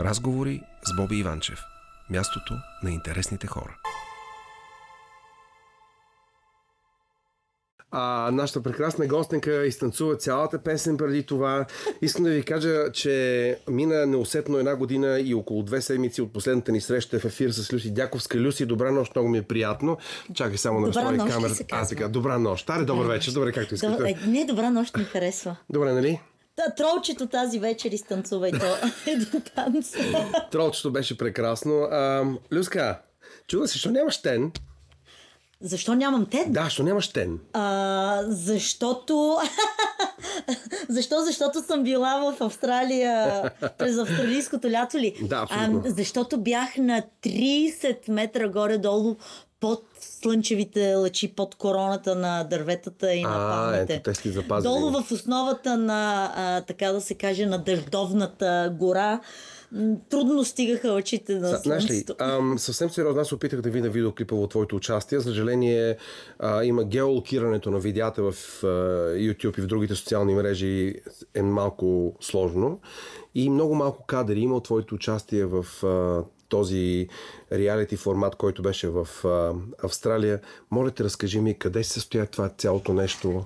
Разговори 0.00 0.62
с 0.84 0.96
Боби 0.96 1.16
Иванчев. 1.16 1.58
Мястото 2.10 2.54
на 2.82 2.90
интересните 2.90 3.46
хора. 3.46 3.76
А, 7.90 8.30
нашата 8.32 8.62
прекрасна 8.62 9.06
гостенка 9.06 9.66
изтанцува 9.66 10.16
цялата 10.16 10.62
песен 10.62 10.96
преди 10.96 11.22
това. 11.22 11.66
Искам 12.02 12.24
да 12.24 12.30
ви 12.30 12.42
кажа, 12.42 12.92
че 12.92 13.58
мина 13.70 14.06
неусетно 14.06 14.58
една 14.58 14.76
година 14.76 15.20
и 15.20 15.34
около 15.34 15.62
две 15.62 15.80
седмици 15.80 16.22
от 16.22 16.32
последната 16.32 16.72
ни 16.72 16.80
среща 16.80 17.20
в 17.20 17.24
ефир 17.24 17.50
с 17.50 17.72
Люси 17.72 17.90
Дяковска. 17.90 18.38
Люси, 18.38 18.66
добра 18.66 18.90
нощ, 18.90 19.14
много 19.14 19.28
ми 19.28 19.38
е 19.38 19.42
приятно. 19.42 19.98
Чакай 20.34 20.58
само 20.58 20.80
да 20.80 20.86
разтворя 20.86 21.18
камерата. 21.30 21.64
А, 21.72 21.84
сега, 21.84 22.08
добра 22.08 22.38
нощ. 22.38 22.70
Аре, 22.70 22.84
добър 22.84 23.06
вечер, 23.06 23.32
добре, 23.32 23.52
както 23.52 23.74
искате. 23.74 23.92
Добре, 23.92 24.14
не, 24.26 24.44
добра 24.44 24.70
нощ 24.70 24.96
ми 24.96 25.04
харесва. 25.04 25.56
Добре, 25.70 25.92
нали? 25.92 26.20
Тролчето 26.76 27.26
тази 27.26 27.58
вечер 27.58 27.90
изтанцува 27.90 28.48
и 28.48 28.52
то 28.52 28.76
е 29.10 29.16
до 29.16 29.40
танца. 29.54 29.98
Тролчето 30.50 30.92
беше 30.92 31.18
прекрасно. 31.18 31.82
А, 31.82 32.24
Люска, 32.52 32.98
чува 33.46 33.68
се, 33.68 33.72
защо 33.72 33.90
нямаш 33.90 34.22
тен? 34.22 34.52
Защо 35.60 35.94
нямам 35.94 36.26
тен? 36.26 36.52
Да, 36.52 36.64
защо 36.64 36.82
нямаш 36.82 37.08
тен? 37.08 37.38
А, 37.52 38.22
защото... 38.28 39.38
Защо? 40.88 41.20
Защото 41.24 41.62
съм 41.62 41.82
била 41.82 42.32
в 42.32 42.42
Австралия 42.44 43.42
през 43.78 43.98
австралийското 43.98 44.70
лято 44.70 44.98
ли? 44.98 45.16
Да, 45.22 45.36
абсолютно. 45.36 45.82
А, 45.86 45.90
защото 45.90 46.36
бях 46.36 46.76
на 46.76 47.02
30 47.22 48.10
метра 48.10 48.48
горе-долу 48.48 49.16
под 49.60 49.84
слънчевите 50.00 50.94
лъчи, 50.94 51.32
под 51.32 51.54
короната 51.54 52.14
на 52.14 52.44
дърветата 52.44 53.14
и 53.14 53.22
на 53.22 53.48
палмите. 53.50 53.94
Ето, 53.94 54.02
те 54.02 54.14
сте 54.14 54.30
запазили. 54.30 54.72
Долу 54.72 54.90
в 54.90 55.12
основата 55.12 55.76
на, 55.76 56.32
а, 56.36 56.60
така 56.60 56.92
да 56.92 57.00
се 57.00 57.14
каже, 57.14 57.46
на 57.46 57.58
дъждовната 57.58 58.74
гора 58.78 59.20
трудно 60.08 60.44
стигаха 60.44 60.92
очите 60.92 61.34
на 61.34 61.48
Знаеш 61.48 61.90
ли, 61.90 62.04
ам, 62.18 62.58
съвсем 62.58 62.90
сериозно, 62.90 63.20
аз 63.20 63.32
опитах 63.32 63.60
да 63.60 63.70
видя 63.70 63.90
видеоклипа 63.90 64.36
в 64.36 64.48
твоето 64.48 64.76
участие. 64.76 65.18
За 65.18 65.24
съжаление, 65.24 65.96
а, 66.38 66.64
има 66.64 66.84
геолокирането 66.84 67.70
на 67.70 67.78
видеята 67.78 68.22
в 68.22 68.34
а, 68.62 68.66
YouTube 69.16 69.58
и 69.58 69.62
в 69.62 69.66
другите 69.66 69.94
социални 69.94 70.34
мрежи 70.34 70.94
е 71.34 71.42
малко 71.42 72.16
сложно. 72.20 72.80
И 73.34 73.50
много 73.50 73.74
малко 73.74 74.06
кадри 74.06 74.40
има 74.40 74.56
от 74.56 74.64
твоето 74.64 74.94
участие 74.94 75.44
в 75.44 75.66
а, 75.84 76.24
този 76.48 77.08
реалити 77.52 77.96
формат, 77.96 78.36
който 78.36 78.62
беше 78.62 78.88
в 78.88 79.08
а, 79.24 79.52
Австралия. 79.86 80.40
Моля 80.70 80.90
те, 80.90 81.04
разкажи 81.04 81.40
ми 81.40 81.58
къде 81.58 81.84
се 81.84 81.92
състоя 81.92 82.26
това 82.26 82.48
цялото 82.48 82.92
нещо, 82.92 83.44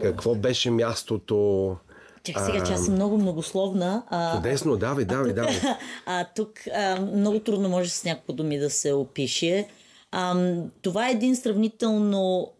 какво 0.00 0.34
беше 0.34 0.70
мястото, 0.70 1.76
Чак 2.24 2.40
сега, 2.40 2.64
че 2.64 2.72
аз 2.72 2.84
съм 2.84 2.94
много 2.94 3.18
многословна. 3.18 4.02
А, 4.08 4.36
чудесно, 4.36 4.76
давай, 4.76 5.04
давай, 5.04 5.30
а, 5.30 5.34
давай. 5.34 5.54
А, 6.06 6.24
тук 6.36 6.50
а, 6.74 7.00
много 7.00 7.40
трудно 7.40 7.68
може 7.68 7.90
с 7.90 8.04
някакво 8.04 8.32
думи 8.32 8.58
да 8.58 8.70
се 8.70 8.92
опише. 8.92 9.68
А, 10.10 10.54
това 10.82 11.08
е 11.08 11.12
един 11.12 11.36
сравнително 11.36 12.52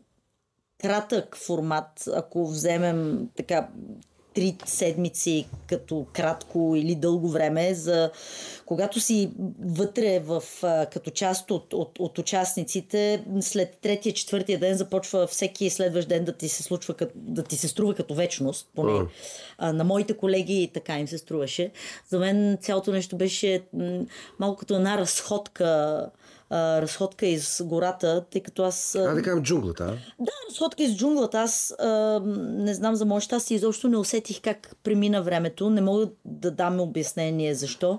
кратък 0.83 1.37
формат, 1.37 2.09
ако 2.15 2.47
вземем 2.47 3.29
така 3.37 3.69
три 4.35 4.57
седмици 4.65 5.47
като 5.67 6.07
кратко 6.13 6.75
или 6.77 6.95
дълго 6.95 7.29
време, 7.29 7.75
за 7.75 8.11
когато 8.67 9.01
си 9.01 9.31
вътре 9.65 10.19
в, 10.19 10.43
като 10.93 11.11
част 11.11 11.51
от, 11.51 11.73
от, 11.73 11.99
от 11.99 12.19
участниците, 12.19 13.25
след 13.41 13.79
третия, 13.83 14.13
четвъртия 14.13 14.59
ден 14.59 14.75
започва 14.75 15.27
всеки 15.27 15.71
следващ 15.71 16.09
ден 16.09 16.25
да 16.25 16.33
ти 16.33 16.49
се 16.49 16.63
случва, 16.63 16.95
да 17.15 17.43
ти 17.43 17.57
се 17.57 17.69
струва 17.69 17.95
като 17.95 18.15
вечност, 18.15 18.69
поне. 18.75 19.07
А, 19.59 19.73
на 19.73 19.85
моите 19.85 20.17
колеги 20.17 20.71
така 20.75 20.99
им 20.99 21.09
се 21.09 21.19
струваше. 21.19 21.71
За 22.09 22.19
мен 22.19 22.59
цялото 22.61 22.93
нещо 22.93 23.17
беше 23.17 23.63
малко 24.39 24.57
като 24.57 24.75
една 24.75 24.99
разходка 24.99 26.11
а, 26.55 26.83
разходка 26.83 27.27
из 27.27 27.63
гората, 27.65 28.25
тъй 28.31 28.43
като 28.43 28.63
аз... 28.63 28.95
А, 28.95 29.15
да 29.15 29.23
кажем 29.23 29.43
джунглата, 29.43 29.85
а? 29.85 30.25
Да, 30.25 30.33
разходка 30.51 30.83
из 30.83 30.97
джунглата. 30.97 31.39
Аз 31.39 31.75
а, 31.79 32.21
не 32.25 32.75
знам 32.75 32.95
за 32.95 33.05
моята 33.05 33.37
аз 33.37 33.51
изобщо 33.51 33.89
не 33.89 33.97
усетих 33.97 34.41
как 34.41 34.77
премина 34.83 35.23
времето. 35.23 35.71
Не 35.71 35.81
мога 35.81 36.09
да 36.25 36.51
дам 36.51 36.81
обяснение 36.81 37.55
защо. 37.55 37.99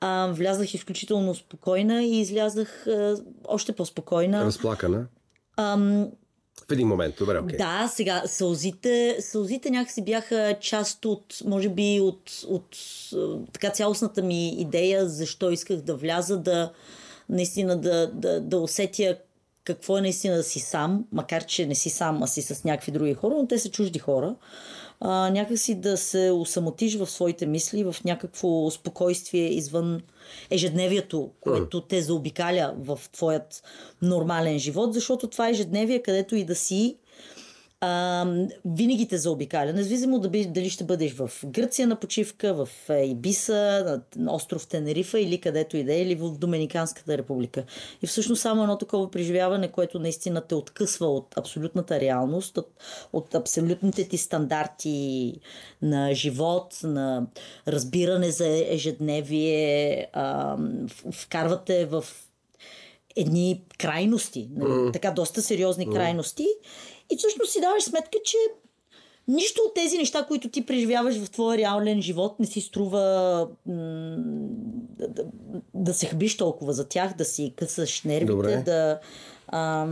А, 0.00 0.32
влязах 0.32 0.74
изключително 0.74 1.34
спокойна 1.34 2.02
и 2.02 2.20
излязах 2.20 2.86
а, 2.86 3.16
още 3.48 3.72
по-спокойна. 3.72 4.44
Разплакана? 4.44 5.06
Ам, 5.56 6.08
в 6.68 6.72
един 6.72 6.88
момент, 6.88 7.14
добре, 7.18 7.38
окей. 7.38 7.56
Okay. 7.56 7.58
Да, 7.58 7.88
сега 7.88 8.22
сълзите, 8.26 9.16
сълзите 9.20 9.70
някакси 9.70 10.04
бяха 10.04 10.56
част 10.60 11.04
от, 11.04 11.36
може 11.44 11.68
би, 11.68 12.00
от, 12.00 12.30
от 12.48 12.76
така 13.52 13.70
цялостната 13.70 14.22
ми 14.22 14.48
идея, 14.48 15.08
защо 15.08 15.50
исках 15.50 15.76
да 15.76 15.96
вляза, 15.96 16.38
да, 16.38 16.72
наистина 17.28 17.80
да, 17.80 18.10
да, 18.12 18.40
да 18.40 18.58
усетя 18.58 19.18
какво 19.64 19.98
е 19.98 20.00
наистина 20.00 20.36
да 20.36 20.42
си 20.42 20.60
сам, 20.60 21.04
макар 21.12 21.44
че 21.44 21.66
не 21.66 21.74
си 21.74 21.90
сам, 21.90 22.22
а 22.22 22.26
си 22.26 22.42
с 22.42 22.64
някакви 22.64 22.92
други 22.92 23.14
хора, 23.14 23.34
но 23.34 23.46
те 23.46 23.58
са 23.58 23.70
чужди 23.70 23.98
хора. 23.98 24.34
А, 25.00 25.30
някакси 25.30 25.74
да 25.74 25.96
се 25.96 26.30
усамотиш 26.30 26.96
в 26.96 27.06
своите 27.06 27.46
мисли, 27.46 27.84
в 27.84 27.96
някакво 28.04 28.70
спокойствие 28.70 29.54
извън 29.54 30.00
ежедневието, 30.50 31.30
което 31.40 31.80
те 31.80 32.02
заобикаля 32.02 32.74
в 32.78 33.00
твоят 33.12 33.62
нормален 34.02 34.58
живот, 34.58 34.94
защото 34.94 35.28
това 35.28 35.48
е 35.48 35.50
ежедневие, 35.50 36.02
където 36.02 36.36
и 36.36 36.44
да 36.44 36.54
си, 36.54 36.96
а, 37.84 38.26
винаги 38.64 39.08
те 39.08 39.18
заобикаля. 39.18 39.72
Независимо 39.72 40.18
дали, 40.18 40.46
дали 40.46 40.70
ще 40.70 40.84
бъдеш 40.84 41.12
в 41.12 41.30
Гърция 41.44 41.88
на 41.88 41.96
почивка, 41.96 42.54
в 42.54 42.68
Ибиса, 43.04 44.00
на 44.16 44.34
остров 44.34 44.66
Тенерифа 44.66 45.20
или 45.20 45.40
където 45.40 45.76
и 45.76 45.84
да 45.84 45.94
е, 45.94 46.02
или 46.02 46.14
в 46.14 46.38
Доминиканската 46.38 47.18
република. 47.18 47.64
И 48.02 48.06
всъщност 48.06 48.42
само 48.42 48.62
едно 48.62 48.78
такова 48.78 49.10
преживяване, 49.10 49.72
което 49.72 49.98
наистина 49.98 50.40
те 50.40 50.54
откъсва 50.54 51.06
от 51.06 51.38
абсолютната 51.38 52.00
реалност, 52.00 52.58
от, 52.58 52.70
от 53.12 53.34
абсолютните 53.34 54.08
ти 54.08 54.18
стандарти 54.18 55.34
на 55.82 56.14
живот, 56.14 56.80
на 56.82 57.26
разбиране 57.68 58.30
за 58.30 58.48
ежедневие, 58.68 60.06
а, 60.12 60.56
вкарвате 61.12 61.86
в 61.86 62.04
едни 63.16 63.62
крайности, 63.78 64.48
нали, 64.56 64.92
така 64.92 65.10
доста 65.10 65.42
сериозни 65.42 65.90
крайности 65.90 66.46
и 67.10 67.16
всъщност 67.16 67.52
си 67.52 67.60
даваш 67.60 67.82
сметка, 67.82 68.18
че 68.24 68.36
нищо 69.28 69.62
от 69.66 69.74
тези 69.74 69.98
неща, 69.98 70.24
които 70.28 70.48
ти 70.48 70.66
преживяваш 70.66 71.18
в 71.18 71.30
твоя 71.30 71.58
реален 71.58 72.02
живот, 72.02 72.40
не 72.40 72.46
си 72.46 72.60
струва 72.60 73.48
м- 73.66 74.16
да, 74.98 75.24
да, 75.74 75.94
се 75.94 76.06
хбиш 76.06 76.36
толкова 76.36 76.72
за 76.72 76.88
тях, 76.88 77.16
да 77.16 77.24
си 77.24 77.52
късаш 77.56 78.02
нервите, 78.02 78.32
Добре. 78.32 78.62
да, 78.62 79.00
а, 79.48 79.86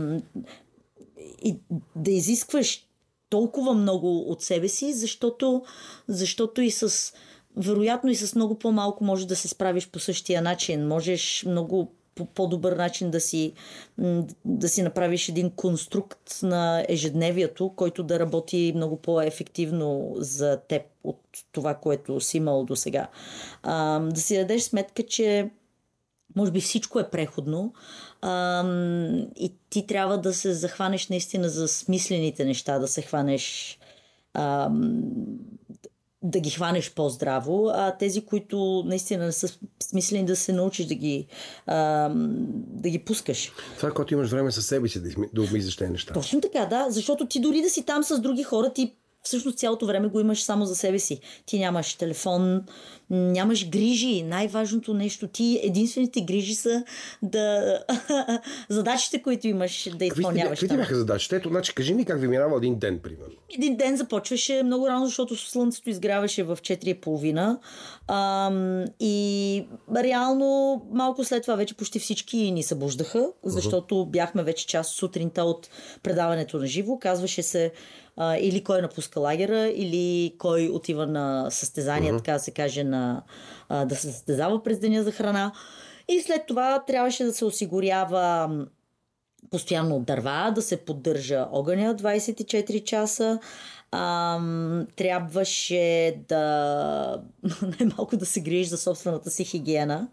и 1.43 1.55
да 1.95 2.11
изискваш 2.11 2.87
толкова 3.29 3.73
много 3.73 4.19
от 4.19 4.41
себе 4.41 4.67
си, 4.67 4.93
защото, 4.93 5.63
защото 6.07 6.61
и 6.61 6.71
с 6.71 7.13
вероятно 7.57 8.09
и 8.09 8.15
с 8.15 8.35
много 8.35 8.59
по-малко 8.59 9.03
може 9.03 9.27
да 9.27 9.35
се 9.35 9.47
справиш 9.47 9.89
по 9.89 9.99
същия 9.99 10.41
начин. 10.41 10.87
Можеш 10.87 11.43
много 11.47 11.91
по 12.15 12.25
по-добър 12.25 12.75
начин 12.75 13.11
да 13.11 13.19
си, 13.19 13.53
да 14.45 14.69
си 14.69 14.81
направиш 14.81 15.29
един 15.29 15.51
конструкт 15.51 16.39
на 16.43 16.85
ежедневието, 16.89 17.73
който 17.75 18.03
да 18.03 18.19
работи 18.19 18.73
много 18.75 18.97
по-ефективно 18.97 20.13
за 20.17 20.59
теб 20.67 20.81
от 21.03 21.21
това, 21.51 21.73
което 21.73 22.19
си 22.19 22.37
имал 22.37 22.63
до 22.63 22.75
сега. 22.75 23.07
Да 24.01 24.15
си 24.15 24.37
дадеш 24.37 24.61
сметка, 24.61 25.03
че 25.03 25.49
може 26.35 26.51
би 26.51 26.61
всичко 26.61 26.99
е 26.99 27.09
преходно 27.09 27.73
а, 28.21 28.63
и 29.35 29.53
ти 29.69 29.87
трябва 29.87 30.17
да 30.17 30.33
се 30.33 30.53
захванеш 30.53 31.09
наистина 31.09 31.49
за 31.49 31.67
смислените 31.67 32.45
неща, 32.45 32.79
да 32.79 32.87
се 32.87 33.01
хванеш 33.01 33.77
а, 34.33 34.69
да 36.23 36.39
ги 36.39 36.49
хванеш 36.49 36.93
по-здраво, 36.93 37.71
а 37.73 37.97
тези, 37.97 38.25
които 38.25 38.83
наистина 38.85 39.25
не 39.25 39.31
са 39.31 39.57
смислени 39.83 40.25
да 40.25 40.35
се 40.35 40.53
научиш 40.53 40.85
да 40.85 40.95
ги, 40.95 41.27
а, 41.65 42.09
да 42.67 42.89
ги 42.89 42.99
пускаш. 42.99 43.51
Това, 43.77 43.91
когато 43.91 44.13
имаш 44.13 44.29
време 44.29 44.51
със 44.51 44.65
себе 44.65 44.87
си 44.87 45.01
да, 45.01 45.09
да 45.33 45.41
обмислиш 45.41 45.75
тези 45.75 45.91
неща. 45.91 46.13
Точно 46.13 46.41
така, 46.41 46.65
да, 46.65 46.87
защото 46.89 47.27
ти 47.27 47.39
дори 47.39 47.61
да 47.61 47.69
си 47.69 47.85
там 47.85 48.03
с 48.03 48.19
други 48.19 48.43
хора, 48.43 48.73
ти 48.73 48.95
всъщност 49.23 49.57
цялото 49.57 49.85
време 49.85 50.07
го 50.07 50.19
имаш 50.19 50.43
само 50.43 50.65
за 50.65 50.75
себе 50.75 50.99
си. 50.99 51.19
Ти 51.45 51.59
нямаш 51.59 51.93
телефон, 51.93 52.63
нямаш 53.09 53.69
грижи. 53.69 54.23
Най-важното 54.23 54.93
нещо, 54.93 55.27
ти 55.27 55.59
единствените 55.63 56.21
грижи 56.21 56.55
са 56.55 56.83
да... 57.21 57.79
задачите, 58.69 59.21
които 59.21 59.47
имаш 59.47 59.89
да 59.95 60.05
изпълняваш. 60.05 60.59
Какви 60.59 60.77
бяха 60.77 60.95
задачите? 60.95 61.35
Ето, 61.35 61.49
значи, 61.49 61.75
кажи 61.75 61.93
ми 61.93 62.05
как 62.05 62.19
ви 62.19 62.27
минава 62.27 62.57
един 62.57 62.79
ден, 62.79 62.99
примерно. 62.99 63.33
Един 63.55 63.77
ден 63.77 63.97
започваше 63.97 64.63
много 64.63 64.87
рано, 64.87 65.05
защото 65.05 65.35
слънцето 65.35 65.89
изгряваше 65.89 66.43
в 66.43 66.57
4.30. 66.61 67.57
Ам, 68.07 68.85
и 68.99 69.65
реално 69.95 70.81
малко 70.91 71.23
след 71.23 71.41
това 71.41 71.55
вече 71.55 71.73
почти 71.73 71.99
всички 71.99 72.51
ни 72.51 72.63
събуждаха, 72.63 73.27
защото 73.43 74.05
бяхме 74.05 74.43
вече 74.43 74.67
част 74.67 74.95
сутринта 74.95 75.43
от 75.43 75.69
предаването 76.03 76.57
на 76.57 76.65
живо. 76.65 76.99
Казваше 76.99 77.43
се 77.43 77.71
а, 78.17 78.37
или 78.37 78.63
кой 78.63 78.81
напуска 78.81 79.19
лагера, 79.19 79.67
или 79.67 80.35
кой 80.37 80.69
отива 80.69 81.07
на 81.07 81.49
състезания, 81.49 82.13
uh-huh. 82.13 82.17
така 82.17 82.33
да 82.33 82.39
се 82.39 82.51
каже, 82.51 82.83
на, 82.83 83.23
а, 83.69 83.85
да 83.85 83.95
се 83.95 84.11
състезава 84.11 84.63
през 84.63 84.79
деня 84.79 85.03
за 85.03 85.11
храна. 85.11 85.51
И 86.07 86.21
след 86.21 86.45
това 86.47 86.83
трябваше 86.87 87.23
да 87.23 87.33
се 87.33 87.45
осигурява 87.45 88.49
постоянно 89.51 89.95
от 89.95 90.03
дърва, 90.03 90.51
да 90.55 90.61
се 90.61 90.77
поддържа 90.77 91.47
огъня 91.51 91.95
24 91.95 92.83
часа. 92.83 93.39
Ам, 93.91 94.87
трябваше 94.95 96.15
да 96.27 97.21
най-малко 97.61 98.17
да 98.17 98.25
се 98.25 98.41
грижиш 98.41 98.67
за 98.67 98.77
собствената 98.77 99.31
си 99.31 99.45
хигиена. 99.45 100.07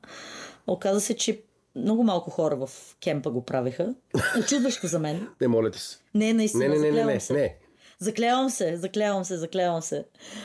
Оказа 0.66 1.00
се, 1.00 1.16
че 1.16 1.42
много 1.76 2.02
малко 2.02 2.30
хора 2.30 2.56
в 2.56 2.70
кемпа 3.02 3.30
го 3.30 3.44
правиха. 3.44 3.94
Очудващо 4.40 4.86
за 4.86 4.98
мен. 4.98 5.28
Не, 5.40 5.48
моля 5.48 5.70
ти 5.70 5.78
се. 5.78 5.98
Не, 6.14 6.32
наистина, 6.32 6.68
не, 6.68 6.68
не, 6.68 6.90
не, 6.90 7.04
не, 7.04 7.04
не, 7.04 7.20
не. 7.30 7.56
Заклевам 8.02 8.50
се, 8.50 8.76
заклевам 8.76 9.24
се, 9.24 9.36
заклевам 9.36 9.82
се. 9.82 10.04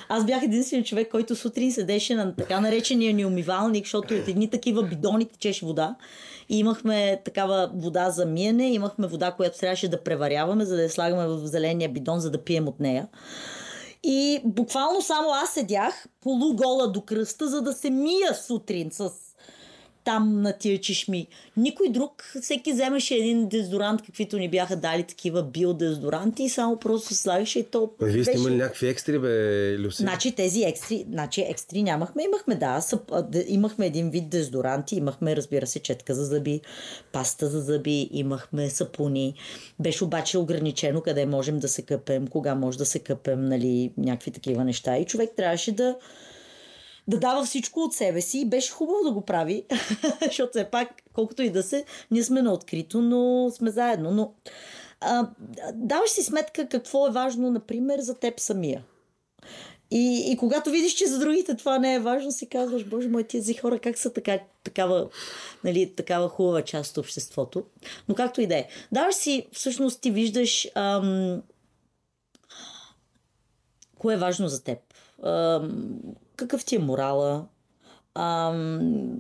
Аз 0.10 0.26
бях 0.26 0.44
единствен 0.44 0.84
човек, 0.84 1.12
който 1.12 1.36
сутрин 1.36 1.72
седеше 1.72 2.16
на 2.16 2.36
така 2.36 2.60
наречения 2.60 3.14
ни 3.14 3.26
умивалник, 3.26 3.86
защото 3.86 4.14
от 4.14 4.28
едни 4.28 4.50
такива 4.50 4.84
бидони 4.84 5.26
течеше 5.26 5.66
вода. 5.66 5.96
И 6.50 6.60
имахме 6.60 7.22
такава 7.26 7.72
вода 7.76 8.10
за 8.10 8.26
миене, 8.26 8.74
имахме 8.74 9.08
вода, 9.08 9.32
която 9.32 9.60
трябваше 9.60 9.88
да 9.88 10.04
преваряваме, 10.04 10.66
за 10.66 10.76
да 10.76 10.84
я 10.84 10.90
слагаме 10.90 11.28
в 11.28 11.48
зеления 11.48 11.90
бидон, 11.90 12.20
за 12.20 12.32
да 12.32 12.44
пием 12.44 12.68
от 12.68 12.80
нея. 12.80 13.08
И 14.04 14.42
буквално 14.46 15.02
само 15.02 15.30
аз 15.30 15.50
седях 15.50 16.06
полугола 16.22 16.92
до 16.92 17.02
кръста, 17.02 17.48
за 17.48 17.62
да 17.62 17.74
се 17.74 17.90
мия 17.90 18.34
сутрин 18.34 18.92
с 18.92 19.12
там 20.06 20.42
на 20.42 20.54
тия 20.54 20.82
чешми. 20.82 21.28
Никой 21.58 21.90
друг, 21.90 22.24
всеки 22.42 22.74
вземаше 22.74 23.16
един 23.16 23.48
дезодорант, 23.50 24.02
каквито 24.02 24.38
ни 24.38 24.50
бяха 24.50 24.76
дали 24.76 25.04
такива 25.04 25.44
биодезодоранти 25.44 26.44
и 26.44 26.50
само 26.50 26.80
просто 26.80 27.14
слагаше 27.14 27.60
и 27.60 27.64
то. 27.64 27.90
Вие 28.02 28.24
сте 28.24 28.38
имали 28.38 28.56
някакви 28.56 28.88
екстри, 28.88 29.20
бе, 29.20 29.76
Люси? 29.80 30.02
Значи 30.02 30.32
тези 30.32 30.64
екстри, 30.64 31.06
значи 31.10 31.42
екстри 31.42 31.84
нямахме, 31.84 32.24
имахме 32.24 32.56
да, 32.56 32.82
съп, 32.82 33.12
имахме 33.48 33.86
един 33.86 34.10
вид 34.10 34.30
дезодоранти, 34.30 34.96
имахме 34.96 35.36
разбира 35.36 35.68
се 35.68 35.80
четка 35.80 36.16
за 36.16 36.26
зъби, 36.26 36.62
паста 37.12 37.48
за 37.48 37.62
зъби, 37.62 38.10
имахме 38.12 38.70
сапуни. 38.70 39.34
Беше 39.80 40.04
обаче 40.04 40.38
ограничено 40.38 41.02
къде 41.02 41.26
можем 41.26 41.60
да 41.60 41.68
се 41.68 41.82
къпем, 41.82 42.28
кога 42.28 42.56
може 42.56 42.78
да 42.78 42.86
се 42.86 43.00
къпем, 43.00 43.46
нали, 43.46 43.92
някакви 43.98 44.32
такива 44.32 44.64
неща. 44.64 44.98
И 44.98 45.06
човек 45.06 45.30
трябваше 45.36 45.72
да 45.72 45.96
да 47.08 47.20
дава 47.20 47.46
всичко 47.46 47.80
от 47.80 47.94
себе 47.94 48.22
си 48.22 48.40
и 48.40 48.46
беше 48.46 48.72
хубаво 48.72 49.04
да 49.04 49.12
го 49.12 49.22
прави, 49.22 49.66
защото 50.22 50.50
все 50.50 50.66
пак, 50.66 50.90
колкото 51.14 51.44
и 51.44 51.50
да 51.50 51.64
се, 51.64 51.86
ние 52.12 52.24
сме 52.24 52.42
на 52.42 52.54
открито, 52.54 53.02
но 53.02 53.52
сме 53.52 53.72
заедно. 53.72 54.12
Но 54.12 54.34
а, 55.02 55.28
даваш 55.74 56.10
си 56.10 56.24
сметка 56.24 56.68
какво 56.68 57.08
е 57.08 57.12
важно, 57.12 57.52
например, 57.52 58.00
за 58.00 58.16
теб 58.16 58.40
самия. 58.40 58.84
И, 59.92 60.32
и 60.32 60.38
когато 60.38 60.70
видиш, 60.70 60.94
че 60.94 61.08
за 61.08 61.20
другите 61.20 61.56
това 61.56 61.80
не 61.80 61.94
е 61.94 62.00
важно, 62.00 62.32
си 62.32 62.50
казваш, 62.50 62.86
боже 62.86 63.08
мой, 63.08 63.24
тези 63.24 63.54
хора 63.54 63.80
как 63.80 63.98
са 63.98 64.14
така, 64.14 64.40
такава, 64.64 65.10
нали, 65.64 65.96
такава 65.96 66.30
хубава 66.30 66.62
част 66.62 66.92
от 66.92 66.98
обществото. 66.98 67.64
Но 68.10 68.16
както 68.16 68.42
и 68.42 68.48
да 68.48 68.56
е. 68.56 68.68
Даваш 68.92 69.16
си, 69.16 69.48
всъщност 69.52 70.02
ти 70.02 70.12
виждаш 70.12 70.68
ам, 70.76 71.42
кое 73.98 74.14
е 74.14 74.18
важно 74.18 74.48
за 74.48 74.64
теб. 74.64 74.80
Ам, 75.24 75.92
какъв 76.36 76.66
ти 76.66 76.76
е 76.76 76.80
морала. 76.80 77.46
Ам, 78.16 79.20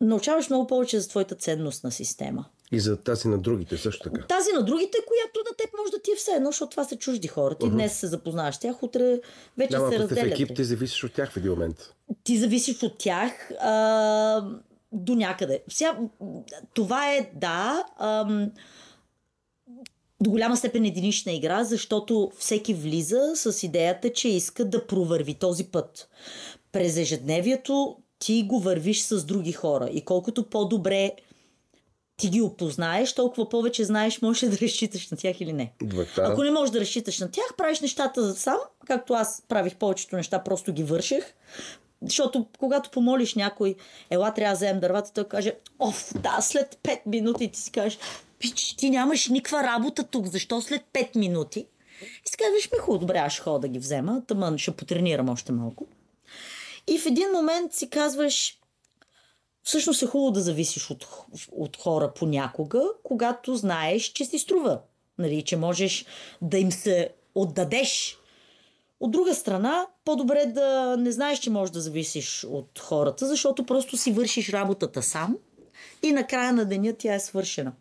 научаваш 0.00 0.50
много 0.50 0.66
повече 0.66 1.00
за 1.00 1.08
твоята 1.08 1.34
ценностна 1.34 1.90
система. 1.90 2.44
И 2.72 2.80
за 2.80 2.96
тази 2.96 3.28
на 3.28 3.38
другите 3.38 3.76
също 3.76 4.10
така. 4.10 4.26
Тази 4.26 4.52
на 4.52 4.62
другите, 4.62 4.98
която 5.06 5.40
на 5.50 5.56
теб 5.56 5.70
може 5.78 5.90
да 5.90 6.02
ти 6.02 6.10
е 6.12 6.16
все 6.16 6.30
едно, 6.30 6.48
защото 6.48 6.70
това 6.70 6.84
са 6.84 6.96
чужди 6.96 7.28
хора. 7.28 7.54
Ти 7.54 7.70
днес 7.70 7.96
се 7.96 8.06
запознаваш 8.06 8.54
с 8.54 8.58
тях, 8.58 8.82
утре 8.82 9.20
вече 9.58 9.76
Да, 9.76 9.90
се 9.90 10.06
сте 10.06 10.14
в 10.14 10.26
екип, 10.26 10.56
ти 10.56 10.64
зависиш 10.64 11.04
от 11.04 11.12
тях 11.12 11.32
в 11.32 11.36
един 11.36 11.50
момент. 11.50 11.94
Ти 12.24 12.38
зависиш 12.38 12.82
от 12.82 12.98
тях 12.98 13.32
а, 13.60 14.44
до 14.92 15.14
някъде. 15.14 15.62
Сега, 15.68 15.98
това 16.74 17.12
е, 17.14 17.30
да, 17.34 17.84
ам, 17.98 18.50
до 20.20 20.30
голяма 20.30 20.56
степен 20.56 20.84
единична 20.84 21.32
игра, 21.32 21.64
защото 21.64 22.32
всеки 22.38 22.74
влиза 22.74 23.32
с 23.34 23.62
идеята, 23.62 24.12
че 24.12 24.28
иска 24.28 24.64
да 24.64 24.86
провърви 24.86 25.34
този 25.34 25.64
път. 25.64 26.08
През 26.72 26.96
ежедневието 26.96 27.96
ти 28.18 28.42
го 28.42 28.60
вървиш 28.60 29.02
с 29.02 29.24
други 29.24 29.52
хора 29.52 29.90
и 29.92 30.04
колкото 30.04 30.50
по-добре 30.50 31.12
ти 32.16 32.28
ги 32.28 32.40
опознаеш, 32.40 33.14
толкова 33.14 33.48
повече 33.48 33.84
знаеш, 33.84 34.22
можеш 34.22 34.50
да 34.50 34.58
разчиташ 34.58 35.10
на 35.10 35.16
тях 35.16 35.40
или 35.40 35.52
не. 35.52 35.72
Добре, 35.82 36.06
Ако 36.18 36.42
не 36.42 36.50
можеш 36.50 36.72
да 36.72 36.80
разчиташ 36.80 37.18
на 37.18 37.30
тях, 37.30 37.54
правиш 37.56 37.80
нещата 37.80 38.34
сам, 38.34 38.58
както 38.86 39.14
аз 39.14 39.42
правих 39.48 39.76
повечето 39.76 40.16
неща, 40.16 40.42
просто 40.44 40.72
ги 40.72 40.84
върших. 40.84 41.34
Защото 42.02 42.46
когато 42.58 42.90
помолиш 42.90 43.34
някой, 43.34 43.74
ела 44.10 44.34
трябва 44.34 44.52
да 44.52 44.56
вземем 44.56 44.80
дървата, 44.80 45.12
той 45.12 45.24
каже, 45.24 45.54
оф, 45.78 46.12
да, 46.22 46.38
след 46.40 46.78
5 46.82 47.00
минути 47.06 47.50
ти 47.50 47.60
си 47.60 47.70
кажеш, 47.70 47.98
пич, 48.40 48.74
ти 48.76 48.90
нямаш 48.90 49.28
никаква 49.28 49.62
работа 49.62 50.04
тук, 50.04 50.26
защо 50.26 50.60
след 50.60 50.82
5 50.92 51.16
минути? 51.16 51.66
И 52.02 52.28
си 52.28 52.36
казваш, 52.36 52.70
ми 52.72 52.78
хубаво, 52.78 52.98
добре, 53.00 53.18
аз 53.18 53.32
ще 53.32 53.42
да 53.60 53.68
ги 53.68 53.78
взема, 53.78 54.22
тъмън 54.26 54.58
ще 54.58 54.70
потренирам 54.70 55.28
още 55.28 55.52
малко. 55.52 55.86
И 56.86 56.98
в 56.98 57.06
един 57.06 57.30
момент 57.32 57.72
си 57.72 57.90
казваш, 57.90 58.58
всъщност 59.62 60.02
е 60.02 60.06
хубаво 60.06 60.30
да 60.30 60.40
зависиш 60.40 60.90
от, 60.90 61.06
от 61.52 61.76
хора 61.76 62.12
понякога, 62.14 62.82
когато 63.02 63.56
знаеш, 63.56 64.02
че 64.02 64.24
си 64.24 64.38
струва. 64.38 64.80
Нали, 65.18 65.42
че 65.42 65.56
можеш 65.56 66.06
да 66.42 66.58
им 66.58 66.72
се 66.72 67.10
отдадеш. 67.34 68.18
От 69.00 69.10
друга 69.10 69.34
страна, 69.34 69.86
по-добре 70.04 70.46
да 70.46 70.96
не 70.96 71.12
знаеш, 71.12 71.38
че 71.38 71.50
можеш 71.50 71.72
да 71.72 71.80
зависиш 71.80 72.44
от 72.48 72.78
хората, 72.78 73.26
защото 73.26 73.66
просто 73.66 73.96
си 73.96 74.12
вършиш 74.12 74.52
работата 74.52 75.02
сам 75.02 75.36
и 76.02 76.12
накрая 76.12 76.52
на 76.52 76.64
деня 76.64 76.94
тя 76.98 77.14
е 77.14 77.20
свършена. 77.20 77.72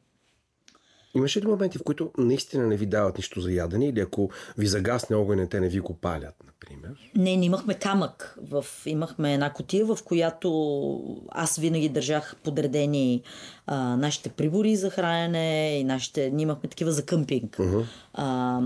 Имаше 1.16 1.42
ли 1.42 1.46
моменти, 1.46 1.78
в 1.78 1.84
които 1.84 2.12
наистина 2.18 2.68
не 2.68 2.78
ви 2.78 2.86
дават 2.86 3.18
нищо 3.18 3.42
за 3.42 3.52
ядене 3.52 3.88
или 3.88 4.00
ако 4.00 4.30
ви 4.58 4.68
загасне 4.68 5.16
огъня, 5.16 5.50
те 5.50 5.60
не 5.60 5.70
ви 5.70 5.80
го 5.80 5.94
палят, 5.94 6.36
например? 6.46 7.10
Не, 7.16 7.38
не 7.38 7.46
имахме 7.46 7.74
камък. 7.74 8.38
В, 8.42 8.66
имахме 8.86 9.34
една 9.34 9.54
котия, 9.54 9.86
в 9.86 9.98
която 10.06 11.24
аз 11.32 11.58
винаги 11.58 11.90
държах 11.90 12.36
подредени 12.44 13.22
а, 13.66 13.98
нашите 13.98 14.30
прибори 14.30 14.76
за 14.76 14.90
хранене 14.90 15.78
и 15.80 15.84
нашите... 15.84 16.30
Ние 16.30 16.44
имахме 16.44 16.70
такива 16.70 16.92
за 16.92 17.06
къмпинг. 17.06 17.58
Uh-huh. 17.58 17.86
А, 18.14 18.62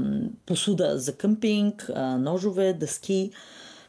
посуда 0.45 0.99
за 0.99 1.15
къмпинг, 1.15 1.89
а, 1.95 2.17
ножове, 2.17 2.73
дъски. 2.73 3.31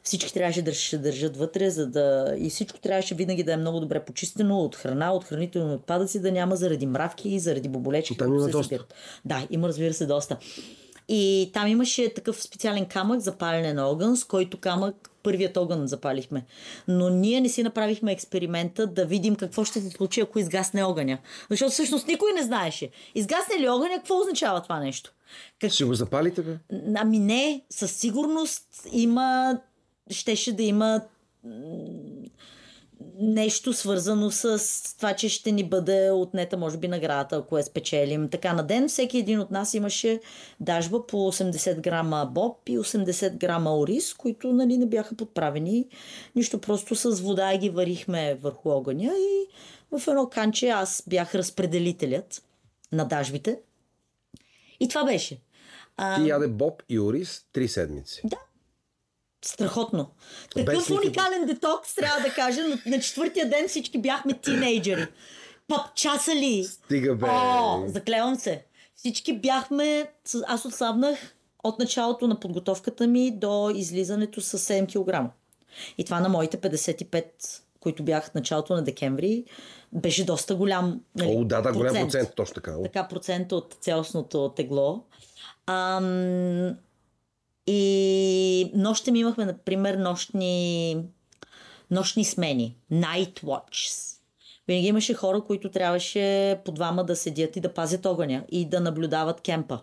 Всички 0.04 0.34
трябваше 0.34 0.62
да 0.62 0.74
се 0.74 0.98
държат 0.98 1.36
вътре, 1.36 1.70
за 1.70 1.86
да... 1.86 2.34
И 2.38 2.50
всичко 2.50 2.78
трябваше 2.78 3.14
винаги 3.14 3.42
да 3.42 3.52
е 3.52 3.56
много 3.56 3.80
добре 3.80 4.04
почистено 4.04 4.60
от 4.60 4.76
храна, 4.76 5.12
от 5.12 5.24
хранителни 5.24 5.74
отпадъци, 5.74 6.20
да 6.20 6.32
няма 6.32 6.56
заради 6.56 6.86
мравки 6.86 7.28
и 7.28 7.40
заради 7.40 7.68
боболечки. 7.68 8.16
Там 8.16 8.34
има 8.34 8.48
доста. 8.48 8.62
събират. 8.62 8.94
Да, 9.24 9.46
има 9.50 9.68
разбира 9.68 9.94
се 9.94 10.06
доста. 10.06 10.36
И 11.08 11.50
там 11.54 11.68
имаше 11.68 12.14
такъв 12.14 12.42
специален 12.42 12.86
камък 12.86 13.20
за 13.20 13.32
палене 13.32 13.74
на 13.74 13.86
огън, 13.86 14.16
с 14.16 14.24
който 14.24 14.60
камък 14.60 15.10
първият 15.22 15.56
огън 15.56 15.86
запалихме. 15.86 16.44
Но 16.88 17.08
ние 17.08 17.40
не 17.40 17.48
си 17.48 17.62
направихме 17.62 18.12
експеримента 18.12 18.86
да 18.86 19.04
видим 19.04 19.36
какво 19.36 19.64
ще 19.64 19.80
се 19.80 19.90
случи, 19.90 20.20
ако 20.20 20.38
изгасне 20.38 20.84
огъня. 20.84 21.18
Защото 21.50 21.72
всъщност 21.72 22.08
никой 22.08 22.32
не 22.32 22.42
знаеше. 22.42 22.90
Изгасне 23.14 23.58
ли 23.60 23.68
огъня, 23.68 23.96
какво 23.96 24.20
означава 24.20 24.62
това 24.62 24.80
нещо? 24.80 25.12
Как... 25.60 25.70
Ще 25.70 25.84
го 25.84 25.94
запалите, 25.94 26.42
бе? 26.42 26.58
Ами 26.96 27.18
не, 27.18 27.64
със 27.70 27.92
сигурност 27.92 28.66
има, 28.92 29.58
щеше 30.10 30.52
да 30.52 30.62
има 30.62 31.00
нещо 33.18 33.72
свързано 33.72 34.30
с 34.30 34.58
това, 34.96 35.14
че 35.14 35.28
ще 35.28 35.52
ни 35.52 35.64
бъде 35.64 36.10
отнета, 36.10 36.56
може 36.56 36.76
би, 36.76 36.88
наградата, 36.88 37.36
ако 37.36 37.58
я 37.58 37.64
спечелим. 37.64 38.28
Така 38.28 38.52
на 38.52 38.62
ден 38.66 38.88
всеки 38.88 39.18
един 39.18 39.40
от 39.40 39.50
нас 39.50 39.74
имаше 39.74 40.20
дажба 40.60 41.06
по 41.06 41.16
80 41.16 41.80
грама 41.80 42.30
боб 42.32 42.56
и 42.68 42.78
80 42.78 43.36
грама 43.36 43.78
ориз, 43.78 44.14
които 44.14 44.52
нали, 44.52 44.78
не 44.78 44.86
бяха 44.86 45.16
подправени. 45.16 45.88
Нищо 46.36 46.60
просто 46.60 46.94
с 46.94 47.20
вода 47.20 47.56
ги 47.56 47.70
варихме 47.70 48.34
върху 48.34 48.70
огъня 48.70 49.12
и 49.18 49.46
в 49.98 50.08
едно 50.08 50.28
канче 50.28 50.68
аз 50.68 51.02
бях 51.06 51.34
разпределителят 51.34 52.42
на 52.92 53.04
дажбите. 53.04 53.58
И 54.80 54.88
това 54.88 55.04
беше. 55.04 55.40
А, 55.96 56.22
Ти 56.22 56.28
яде 56.28 56.48
Боб 56.48 56.82
и 56.88 57.00
Орис 57.00 57.46
три 57.52 57.68
седмици. 57.68 58.20
да. 58.24 58.36
Страхотно. 59.44 60.10
Такъв 60.54 60.90
уникален 60.90 61.46
детокс, 61.46 61.94
трябва 61.94 62.20
да 62.20 62.34
кажа. 62.34 62.62
На, 62.62 62.78
на 62.86 63.00
четвъртия 63.00 63.50
ден 63.50 63.68
всички 63.68 63.98
бяхме 63.98 64.34
тинейджери. 64.34 65.06
Папчасали. 65.68 66.64
Стига, 66.64 67.14
бе. 67.14 67.26
О, 67.30 67.84
заклевам 67.86 68.36
се. 68.36 68.64
Всички 68.96 69.38
бяхме... 69.38 70.10
Аз 70.46 70.64
отслабнах 70.64 71.18
от 71.64 71.78
началото 71.78 72.28
на 72.28 72.40
подготовката 72.40 73.06
ми 73.06 73.30
до 73.30 73.72
излизането 73.74 74.40
с 74.40 74.58
7 74.58 74.86
кг. 75.26 75.30
И 75.98 76.04
това 76.04 76.20
на 76.20 76.28
моите 76.28 76.56
55, 76.56 77.24
които 77.80 78.02
бях 78.02 78.30
в 78.30 78.34
началото 78.34 78.74
на 78.74 78.82
декември, 78.84 79.44
беше 79.92 80.24
доста 80.24 80.54
голям. 80.54 81.00
Нали, 81.16 81.36
О, 81.36 81.44
да, 81.44 81.60
да, 81.60 81.72
голям 81.72 81.94
процент, 81.94 82.28
точно 82.36 82.54
така. 82.54 82.76
така 82.82 83.08
процент 83.08 83.52
от 83.52 83.76
цялостното 83.80 84.52
тегло. 84.56 85.04
Ам, 85.66 86.76
и 87.66 88.70
нощем 88.74 89.16
имахме, 89.16 89.44
например, 89.44 89.94
нощни, 89.94 90.96
нощни 91.90 92.24
смени. 92.24 92.76
Night 92.92 93.42
watches. 93.42 94.18
Винаги 94.68 94.86
имаше 94.86 95.14
хора, 95.14 95.40
които 95.40 95.70
трябваше 95.70 96.58
по 96.64 96.72
двама 96.72 97.04
да 97.04 97.16
седят 97.16 97.56
и 97.56 97.60
да 97.60 97.74
пазят 97.74 98.06
огъня 98.06 98.44
и 98.48 98.68
да 98.68 98.80
наблюдават 98.80 99.40
кемпа. 99.40 99.82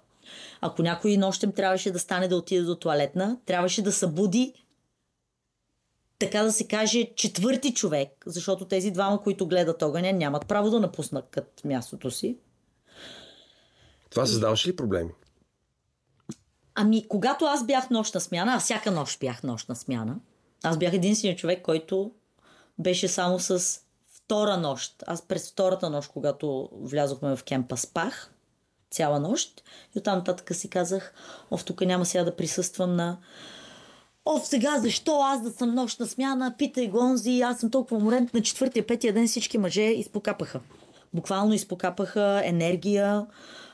Ако 0.61 0.81
някой 0.81 1.17
нощем 1.17 1.51
трябваше 1.51 1.91
да 1.91 1.99
стане 1.99 2.27
да 2.27 2.37
отиде 2.37 2.61
до 2.61 2.75
туалетна, 2.75 3.37
трябваше 3.45 3.81
да 3.81 3.91
събуди 3.91 4.53
така 6.21 6.43
да 6.43 6.51
се 6.51 6.67
каже, 6.67 7.11
четвърти 7.15 7.73
човек, 7.73 8.09
защото 8.25 8.65
тези 8.65 8.91
двама, 8.91 9.23
които 9.23 9.47
гледат 9.47 9.81
огъня, 9.81 10.13
нямат 10.13 10.47
право 10.47 10.69
да 10.69 10.79
напуснат 10.79 11.39
мястото 11.65 12.11
си. 12.11 12.37
Това 14.09 14.25
създаваше 14.25 14.69
ли 14.69 14.75
проблеми? 14.75 15.09
Ами, 16.81 17.07
когато 17.07 17.45
аз 17.45 17.65
бях 17.65 17.89
нощна 17.89 18.21
смяна, 18.21 18.53
а 18.55 18.59
всяка 18.59 18.91
нощ 18.91 19.19
бях 19.19 19.43
нощна 19.43 19.75
смяна, 19.75 20.15
аз 20.63 20.77
бях 20.77 20.93
единственият 20.93 21.39
човек, 21.39 21.61
който 21.61 22.11
беше 22.79 23.07
само 23.07 23.39
с 23.39 23.79
втора 24.15 24.57
нощ. 24.57 25.03
Аз 25.07 25.21
през 25.21 25.51
втората 25.51 25.89
нощ, 25.89 26.11
когато 26.11 26.69
влязохме 26.73 27.35
в 27.35 27.43
кемпа, 27.43 27.77
спах 27.77 28.33
цяла 28.91 29.19
нощ 29.19 29.63
и 29.95 29.99
оттам 29.99 30.17
нататък 30.17 30.55
си 30.55 30.69
казах, 30.69 31.13
ов, 31.51 31.65
тук 31.65 31.81
няма 31.81 32.05
сега 32.05 32.23
да 32.23 32.35
присъствам 32.35 32.95
на 32.95 33.17
О, 34.25 34.39
сега 34.43 34.79
защо 34.79 35.19
аз 35.21 35.41
да 35.41 35.51
съм 35.51 35.75
нощна 35.75 36.07
смяна? 36.07 36.55
Питай 36.57 36.87
гонзи, 36.87 37.41
аз 37.41 37.59
съм 37.59 37.71
толкова 37.71 37.97
уморен. 37.97 38.29
На 38.33 38.41
четвъртия, 38.41 38.87
петия 38.87 39.13
ден 39.13 39.27
всички 39.27 39.57
мъже 39.57 39.81
изпокапаха. 39.81 40.59
Буквално 41.13 41.53
изпокапаха 41.53 42.41
енергия. 42.45 43.25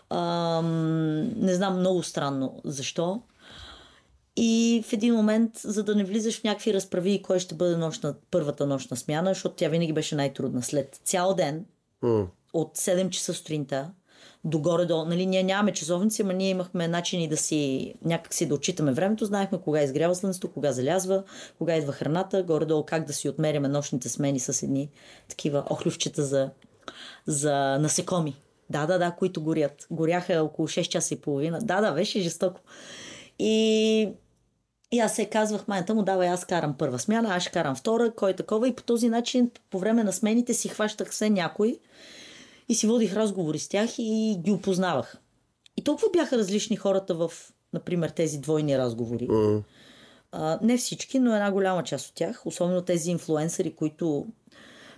Ам, 0.09 1.23
не 1.45 1.53
знам, 1.53 1.79
много 1.79 2.03
странно 2.03 2.61
защо. 2.63 3.21
И 4.35 4.83
в 4.87 4.93
един 4.93 5.15
момент, 5.15 5.51
за 5.57 5.83
да 5.83 5.95
не 5.95 6.03
влизаш 6.03 6.39
в 6.39 6.43
някакви 6.43 6.73
разправи 6.73 7.21
кой 7.21 7.39
ще 7.39 7.55
бъде 7.55 7.77
нощна, 7.77 8.15
първата 8.31 8.67
нощна 8.67 8.97
смяна, 8.97 9.29
защото 9.29 9.55
тя 9.55 9.69
винаги 9.69 9.93
беше 9.93 10.15
най-трудна. 10.15 10.63
След 10.63 11.01
цял 11.03 11.33
ден, 11.33 11.65
mm. 12.03 12.27
от 12.53 12.77
7 12.77 13.09
часа 13.09 13.33
сутринта 13.33 13.91
догоре-долу. 14.43 15.05
Нали, 15.05 15.25
ние 15.25 15.43
нямаме 15.43 15.73
часовници, 15.73 16.21
ама 16.21 16.33
ние 16.33 16.49
имахме 16.49 16.87
начини 16.87 17.27
да 17.27 17.37
си 17.37 17.93
някак 18.05 18.33
си 18.33 18.45
да 18.45 18.55
отчитаме 18.55 18.93
времето. 18.93 19.25
Знаехме 19.25 19.61
кога 19.61 19.83
изгрява 19.83 20.15
слънцето, 20.15 20.51
кога 20.51 20.71
залязва, 20.71 21.23
кога 21.57 21.75
идва 21.75 21.93
храната, 21.93 22.43
горе-долу 22.43 22.85
как 22.85 23.05
да 23.05 23.13
си 23.13 23.29
отмериме 23.29 23.67
нощните 23.67 24.09
смени 24.09 24.39
с 24.39 24.63
едни 24.63 24.89
такива 25.27 25.63
охлювчета 25.69 26.23
за, 26.23 26.49
за 27.27 27.77
насекоми. 27.79 28.35
Да, 28.69 28.85
да, 28.85 28.97
да, 28.97 29.11
които 29.11 29.41
горят. 29.41 29.87
Горяха 29.91 30.43
около 30.43 30.67
6 30.67 30.87
часа 30.87 31.13
и 31.13 31.21
половина. 31.21 31.59
Да, 31.61 31.81
да, 31.81 31.91
беше 31.91 32.19
жестоко. 32.19 32.61
И 33.39 34.09
и 34.91 34.99
аз 34.99 35.15
се 35.15 35.25
казвах, 35.25 35.67
майната 35.67 35.95
му, 35.95 36.03
давай 36.03 36.29
аз 36.29 36.45
карам 36.45 36.77
първа 36.77 36.99
смяна, 36.99 37.35
аз 37.35 37.47
карам 37.47 37.75
втора, 37.75 38.11
кой 38.15 38.31
е 38.31 38.35
такова. 38.35 38.67
И 38.67 38.75
по 38.75 38.83
този 38.83 39.09
начин, 39.09 39.51
по 39.69 39.79
време 39.79 40.03
на 40.03 40.13
смените 40.13 40.53
си 40.53 40.69
хващах 40.69 41.15
се 41.15 41.29
някой 41.29 41.79
и 42.69 42.75
си 42.75 42.87
водих 42.87 43.15
разговори 43.15 43.59
с 43.59 43.67
тях 43.67 43.89
и 43.97 44.37
ги 44.39 44.51
опознавах. 44.51 45.17
И 45.77 45.83
толкова 45.83 46.07
бяха 46.13 46.37
различни 46.37 46.75
хората 46.75 47.15
в, 47.15 47.31
например, 47.73 48.09
тези 48.09 48.37
двойни 48.37 48.77
разговори. 48.77 49.27
Mm. 49.27 49.61
А, 50.31 50.59
не 50.61 50.77
всички, 50.77 51.19
но 51.19 51.35
една 51.35 51.51
голяма 51.51 51.83
част 51.83 52.09
от 52.09 52.15
тях, 52.15 52.45
особено 52.45 52.81
тези 52.81 53.11
инфлуенсъри, 53.11 53.75
които 53.75 54.27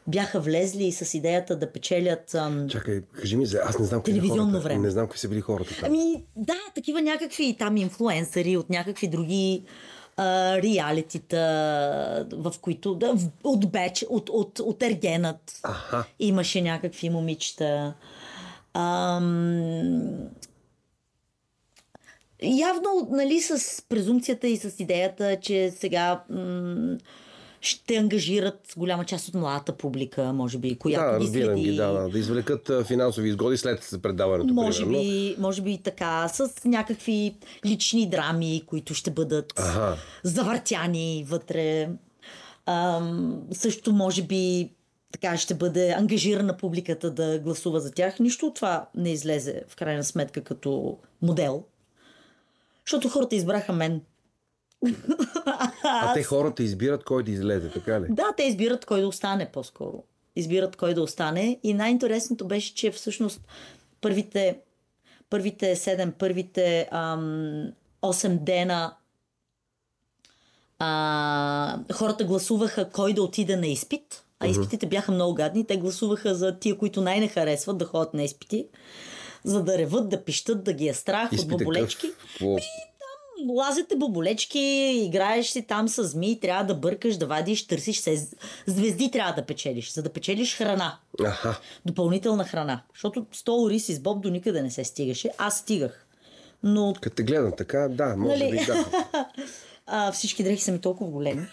бяха 0.09 0.39
влезли 0.39 0.91
с 0.91 1.13
идеята 1.13 1.55
да 1.55 1.71
печелят. 1.71 2.35
Ам... 2.35 2.69
Чакай, 2.69 3.01
кажи 3.01 3.37
ми, 3.37 3.45
аз 3.63 3.79
не 3.79 3.85
знам 3.85 4.03
телевизионно 4.03 4.45
хората. 4.45 4.63
време. 4.63 4.81
Не 4.81 4.89
знам 4.89 5.05
какви 5.05 5.19
са 5.19 5.29
били 5.29 5.41
хората 5.41 5.75
там. 5.79 5.85
Ами, 5.85 6.23
да, 6.35 6.57
такива 6.75 7.01
някакви 7.01 7.55
там 7.59 7.77
инфлуенсъри 7.77 8.57
от 8.57 8.69
някакви 8.69 9.07
други 9.07 9.63
а, 10.17 10.57
реалитита, 10.61 12.27
в 12.31 12.53
които 12.61 12.95
да, 12.95 13.15
от 13.43 13.71
Беч, 13.71 14.05
от, 14.09 14.29
от, 14.29 14.59
от 14.59 14.83
Ергенът 14.83 15.59
Аха. 15.63 16.05
имаше 16.19 16.61
някакви 16.61 17.09
момичета. 17.09 17.93
Ам, 18.73 20.29
явно, 22.43 23.07
нали, 23.11 23.41
с 23.41 23.81
презумцията 23.89 24.47
и 24.47 24.57
с 24.57 24.79
идеята, 24.79 25.37
че 25.41 25.71
сега 25.71 26.23
м- 26.29 26.97
ще 27.61 27.95
ангажират 27.95 28.73
голяма 28.77 29.05
част 29.05 29.27
от 29.27 29.33
младата 29.33 29.73
публика, 29.73 30.33
може 30.33 30.57
би, 30.57 30.77
която 30.77 31.11
да, 31.11 31.19
ги 31.19 31.27
следи. 31.27 31.61
Ги, 31.61 31.75
да, 31.75 31.87
да, 31.91 32.09
да 32.09 32.19
извлекат 32.19 32.71
финансови 32.87 33.29
изгоди 33.29 33.57
след 33.57 33.89
предаването. 34.01 34.53
Може 34.53 34.85
би, 34.85 35.35
може 35.39 35.61
би 35.61 35.77
така, 35.77 36.27
с 36.27 36.65
някакви 36.65 37.35
лични 37.65 38.09
драми, 38.09 38.63
които 38.67 38.93
ще 38.93 39.11
бъдат 39.11 39.53
ага. 39.59 39.97
завъртяни 40.23 41.25
вътре. 41.29 41.89
Ам, 42.65 43.41
също, 43.51 43.93
може 43.93 44.23
би, 44.23 44.69
така 45.11 45.37
ще 45.37 45.53
бъде 45.53 45.89
ангажирана 45.89 46.57
публиката 46.57 47.11
да 47.11 47.39
гласува 47.39 47.79
за 47.79 47.91
тях. 47.91 48.19
Нищо 48.19 48.45
от 48.45 48.55
това 48.55 48.89
не 48.95 49.11
излезе 49.11 49.63
в 49.67 49.75
крайна 49.75 50.03
сметка 50.03 50.43
като 50.43 50.97
модел. 51.21 51.63
Защото 52.85 53.09
хората 53.09 53.35
избраха 53.35 53.73
мен. 53.73 54.01
А 55.83 56.13
те 56.13 56.23
хората 56.23 56.63
избират 56.63 57.03
кой 57.03 57.23
да 57.23 57.31
излезе, 57.31 57.69
така 57.69 58.01
ли? 58.01 58.05
Да, 58.09 58.33
те 58.37 58.43
избират 58.43 58.85
кой 58.85 59.01
да 59.01 59.07
остане 59.07 59.49
по-скоро. 59.53 60.03
Избират 60.35 60.75
кой 60.75 60.93
да 60.93 61.01
остане. 61.01 61.59
И 61.63 61.73
най-интересното 61.73 62.47
беше, 62.47 62.75
че 62.75 62.91
всъщност 62.91 63.41
първите, 64.01 64.59
първите 65.29 65.75
7, 65.75 66.11
първите 66.11 66.87
ам, 66.91 67.71
8 68.01 68.39
дена 68.39 68.95
а, 70.79 71.79
хората 71.93 72.23
гласуваха 72.23 72.89
кой 72.89 73.13
да 73.13 73.23
отиде 73.23 73.55
на 73.55 73.67
изпит. 73.67 74.23
А 74.39 74.47
изпитите 74.47 74.85
бяха 74.85 75.11
много 75.11 75.33
гадни. 75.33 75.67
Те 75.67 75.77
гласуваха 75.77 76.35
за 76.35 76.59
тия, 76.59 76.77
които 76.77 77.01
най-не 77.01 77.27
харесват 77.27 77.77
да 77.77 77.85
ходят 77.85 78.13
на 78.13 78.23
изпити, 78.23 78.67
за 79.43 79.63
да 79.63 79.77
реват, 79.77 80.09
да 80.09 80.23
пищат, 80.23 80.63
да 80.63 80.73
ги 80.73 80.87
е 80.87 80.93
страх 80.93 81.31
Изпит 81.31 81.51
от 81.51 81.57
баболечки. 81.57 82.07
Къв? 82.37 82.61
Лазете 83.47 83.95
боболечки, 83.95 84.59
играеш 85.05 85.47
си 85.47 85.67
там 85.67 85.87
с 85.87 86.03
змии, 86.03 86.39
трябва 86.39 86.63
да 86.63 86.75
бъркаш, 86.75 87.17
да 87.17 87.27
вадиш, 87.27 87.67
търсиш 87.67 87.99
се. 87.99 88.27
Звезди 88.65 89.11
трябва 89.11 89.33
да 89.33 89.45
печелиш, 89.45 89.91
за 89.93 90.03
да 90.03 90.13
печелиш 90.13 90.57
храна. 90.57 90.97
Аха. 91.25 91.59
Допълнителна 91.85 92.43
храна. 92.43 92.83
Защото 92.93 93.25
100 93.35 93.69
рис 93.69 93.85
с 93.85 93.99
боб 93.99 94.21
до 94.21 94.29
никъде 94.29 94.61
не 94.61 94.71
се 94.71 94.83
стигаше. 94.83 95.31
Аз 95.37 95.57
стигах. 95.57 96.05
Но... 96.63 96.93
Като 97.01 97.15
те 97.15 97.23
гледам 97.23 97.53
така, 97.57 97.87
да, 97.89 98.15
може 98.17 98.43
Нали? 98.43 98.51
би 98.51 98.65
да. 98.65 98.85
а, 99.85 100.11
всички 100.11 100.43
дрехи 100.43 100.61
са 100.61 100.71
ми 100.71 100.81
толкова 100.81 101.11
големи. 101.11 101.47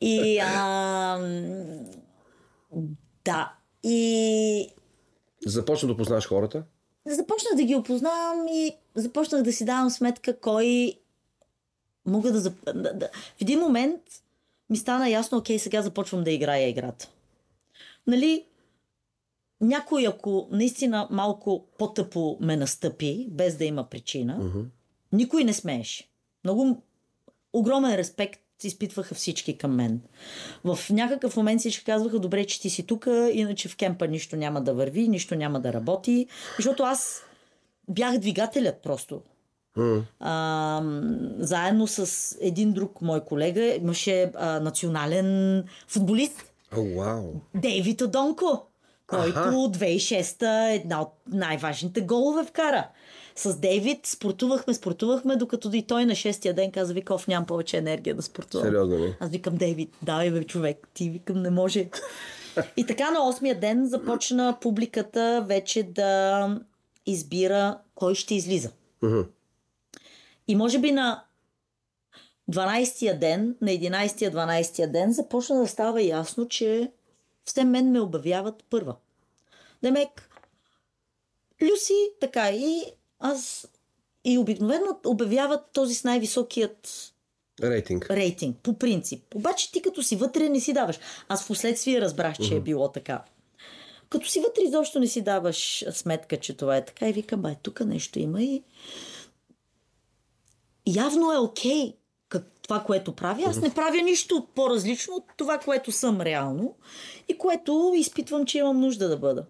И 0.00 0.38
а, 0.38 1.18
да. 3.24 3.52
И 3.82 4.68
Започна 5.46 5.88
да 5.88 5.96
познаш 5.96 6.28
хората. 6.28 6.62
Започнах 7.14 7.54
да 7.56 7.62
ги 7.62 7.74
опознавам 7.74 8.46
и 8.48 8.76
започнах 8.94 9.42
да 9.42 9.52
си 9.52 9.64
давам 9.64 9.90
сметка 9.90 10.40
кой 10.40 10.94
мога 12.06 12.32
да, 12.32 12.40
зап... 12.40 12.54
да, 12.64 12.94
да... 12.94 13.08
В 13.38 13.40
един 13.42 13.60
момент 13.60 14.00
ми 14.70 14.76
стана 14.76 15.08
ясно, 15.10 15.38
окей, 15.38 15.58
сега 15.58 15.82
започвам 15.82 16.24
да 16.24 16.30
играя 16.30 16.68
играта. 16.68 17.08
Нали, 18.06 18.44
някой, 19.60 20.06
ако 20.06 20.48
наистина 20.50 21.08
малко 21.10 21.64
по-тъпо 21.78 22.36
ме 22.40 22.56
настъпи, 22.56 23.26
без 23.30 23.56
да 23.56 23.64
има 23.64 23.84
причина, 23.84 24.38
Мгм. 24.38 24.60
никой 25.12 25.44
не 25.44 25.52
смееше. 25.52 26.08
Много 26.44 26.82
огромен 27.52 27.94
респект 27.94 28.40
изпитваха 28.66 29.14
всички 29.14 29.58
към 29.58 29.74
мен. 29.74 30.00
В 30.64 30.78
някакъв 30.90 31.36
момент 31.36 31.60
всички 31.60 31.84
казваха, 31.84 32.18
добре, 32.18 32.44
че 32.44 32.60
ти 32.60 32.70
си 32.70 32.86
тук, 32.86 33.06
иначе 33.32 33.68
в 33.68 33.76
кемпа 33.76 34.06
нищо 34.08 34.36
няма 34.36 34.60
да 34.60 34.74
върви, 34.74 35.08
нищо 35.08 35.34
няма 35.34 35.60
да 35.60 35.72
работи. 35.72 36.26
Защото 36.56 36.82
аз 36.82 37.22
бях 37.88 38.18
двигателят 38.18 38.76
просто. 38.82 39.22
А, 40.20 40.82
заедно 41.38 41.86
с 41.86 42.36
един 42.40 42.72
друг 42.72 43.02
мой 43.02 43.20
колега 43.20 43.64
имаше 43.64 44.32
а, 44.34 44.60
национален 44.60 45.64
футболист 45.88 46.52
О, 46.76 46.82
вау. 46.96 47.32
Дейвид 47.54 48.00
Одонко, 48.00 48.66
който 49.06 49.38
Аха. 49.38 49.50
2006 49.50 50.74
една 50.74 51.02
от 51.02 51.12
най-важните 51.26 52.00
голове 52.00 52.44
вкара. 52.44 52.88
С 53.38 53.56
Дейвид 53.56 54.06
спортувахме, 54.06 54.74
спортувахме, 54.74 55.36
докато 55.36 55.70
и 55.72 55.82
той 55.82 56.04
на 56.04 56.14
шестия 56.14 56.54
ден 56.54 56.72
каза, 56.72 56.94
Виков, 56.94 57.28
нямам 57.28 57.46
повече 57.46 57.76
енергия 57.76 58.14
да 58.14 58.22
спортувам. 58.22 58.66
Сериозно 58.66 58.98
ли? 58.98 59.16
Аз 59.20 59.30
викам, 59.30 59.56
Дейвид, 59.56 59.94
давай 60.02 60.30
бе, 60.30 60.44
човек, 60.44 60.88
ти 60.94 61.10
викам, 61.10 61.42
не 61.42 61.50
може. 61.50 61.88
И 62.76 62.86
така 62.86 63.10
на 63.10 63.28
осмия 63.28 63.60
ден 63.60 63.88
започна 63.88 64.58
публиката 64.60 65.44
вече 65.48 65.82
да 65.82 66.60
избира 67.06 67.78
кой 67.94 68.14
ще 68.14 68.34
излиза. 68.34 68.70
И 70.48 70.56
може 70.56 70.78
би 70.78 70.92
на 70.92 71.24
12-я 72.50 73.18
ден, 73.18 73.56
на 73.60 73.70
11-я, 73.70 74.32
12-я 74.32 74.92
ден 74.92 75.12
започна 75.12 75.60
да 75.60 75.66
става 75.66 76.02
ясно, 76.02 76.48
че 76.48 76.90
все 77.44 77.64
мен 77.64 77.90
ме 77.90 78.00
обявяват 78.00 78.64
първа. 78.70 78.96
Демек, 79.82 80.30
Люси, 81.62 82.10
така 82.20 82.50
и 82.50 82.82
аз 83.18 83.68
И 84.24 84.38
обикновено 84.38 85.00
обявяват 85.06 85.60
този 85.72 85.94
с 85.94 86.04
най-високият 86.04 87.12
Рейтинг. 87.62 88.10
рейтинг, 88.10 88.56
по 88.62 88.78
принцип. 88.78 89.34
Обаче 89.34 89.72
ти 89.72 89.82
като 89.82 90.02
си 90.02 90.16
вътре 90.16 90.48
не 90.48 90.60
си 90.60 90.72
даваш. 90.72 90.98
Аз 91.28 91.44
в 91.44 91.46
последствие 91.46 92.00
разбрах, 92.00 92.38
че 92.38 92.54
е 92.54 92.60
било 92.60 92.92
така. 92.92 93.24
Като 94.10 94.28
си 94.28 94.40
вътре 94.40 94.62
изобщо 94.62 95.00
не 95.00 95.06
си 95.06 95.22
даваш 95.22 95.84
сметка, 95.90 96.36
че 96.36 96.56
това 96.56 96.76
е 96.76 96.84
така 96.84 97.08
и 97.08 97.12
викам, 97.12 97.42
бай, 97.42 97.56
тук 97.62 97.80
нещо 97.80 98.18
има 98.18 98.42
и 98.42 98.62
явно 100.86 101.32
е 101.32 101.38
окей 101.38 101.94
как, 102.28 102.44
това, 102.62 102.84
което 102.84 103.12
правя. 103.12 103.42
Аз 103.46 103.60
не 103.60 103.74
правя 103.74 104.02
нищо 104.02 104.46
по-различно 104.54 105.14
от 105.14 105.24
това, 105.36 105.58
което 105.58 105.92
съм 105.92 106.20
реално 106.20 106.74
и 107.28 107.38
което 107.38 107.92
изпитвам, 107.96 108.46
че 108.46 108.58
имам 108.58 108.80
нужда 108.80 109.08
да 109.08 109.16
бъда. 109.16 109.44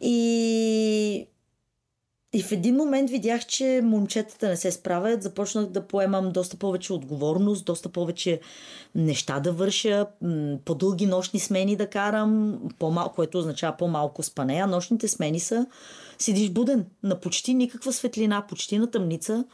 И 0.00 1.26
и 2.32 2.42
в 2.42 2.52
един 2.52 2.76
момент 2.76 3.10
видях, 3.10 3.46
че 3.46 3.80
момчетата 3.84 4.48
не 4.48 4.56
се 4.56 4.70
справят. 4.70 5.22
Започнах 5.22 5.66
да 5.66 5.86
поемам 5.86 6.32
доста 6.32 6.56
повече 6.56 6.92
отговорност, 6.92 7.64
доста 7.64 7.88
повече 7.88 8.40
неща 8.94 9.40
да 9.40 9.52
върша, 9.52 10.06
по-дълги 10.64 11.06
нощни 11.06 11.40
смени 11.40 11.76
да 11.76 11.90
карам, 11.90 12.58
по-малко, 12.78 13.14
което 13.14 13.38
означава 13.38 13.76
по-малко 13.76 14.22
спане. 14.22 14.60
А 14.60 14.66
нощните 14.66 15.08
смени 15.08 15.40
са 15.40 15.66
седиш 16.18 16.50
буден 16.50 16.86
на 17.02 17.20
почти 17.20 17.54
никаква 17.54 17.92
светлина, 17.92 18.46
почти 18.48 18.78
на 18.78 18.90
тъмница. 18.90 19.44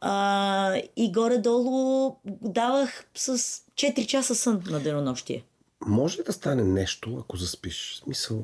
А, 0.00 0.74
и 0.96 1.12
горе-долу 1.12 2.16
давах 2.24 3.04
с 3.14 3.38
4 3.38 4.06
часа 4.06 4.34
сън 4.34 4.62
на 4.70 4.80
денонощие. 4.80 5.44
Може 5.86 6.18
ли 6.18 6.22
да 6.26 6.32
стане 6.32 6.64
нещо, 6.64 7.16
ако 7.20 7.36
заспиш? 7.36 7.94
В 7.94 8.04
Смисъл, 8.04 8.42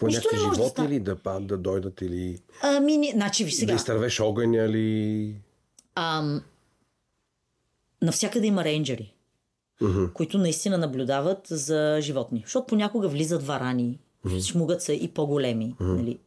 по 0.00 0.06
някакви 0.08 0.36
да 0.36 0.42
животни 0.44 0.68
стане. 0.68 0.88
ли 0.88 1.00
да, 1.00 1.16
па- 1.16 1.40
да 1.40 1.56
дойдат 1.58 2.00
или 2.00 2.38
Ами, 2.62 2.96
не- 2.96 3.10
значи, 3.10 3.44
да 3.44 3.50
сега. 3.50 3.74
изтървеш 3.74 4.20
огъня 4.20 4.68
ли? 4.68 5.34
Ам, 5.94 6.42
навсякъде 8.02 8.46
има 8.46 8.64
рейнджери, 8.64 9.14
Мгм. 9.80 10.04
които 10.06 10.38
наистина 10.38 10.78
наблюдават 10.78 11.40
за 11.44 11.98
животни. 12.00 12.40
Защото 12.40 12.66
понякога 12.66 13.08
влизат 13.08 13.42
варани, 13.42 13.98
шмугат 14.40 14.82
се 14.82 14.92
и 14.92 15.08
по-големи. 15.08 15.74
Нали? 15.80 16.18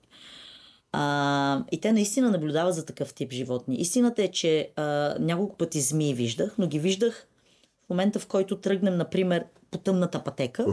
А, 0.91 1.63
и 1.71 1.81
те 1.81 1.91
наистина 1.91 2.31
наблюдават 2.31 2.75
за 2.75 2.85
такъв 2.85 3.13
тип 3.13 3.31
животни. 3.31 3.75
Истината 3.75 4.23
е, 4.23 4.27
че 4.27 4.69
а, 4.75 4.83
няколко 5.19 5.57
пъти 5.57 5.81
змии 5.81 6.13
виждах, 6.13 6.55
но 6.57 6.67
ги 6.67 6.79
виждах 6.79 7.27
в 7.85 7.89
момента, 7.89 8.19
в 8.19 8.27
който 8.27 8.57
тръгнем, 8.57 8.97
например, 8.97 9.45
по 9.71 9.77
тъмната 9.77 10.19
пътека, 10.19 10.65